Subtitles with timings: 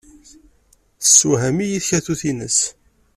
[0.99, 2.59] Tessewham-iyi tkatut-nnes.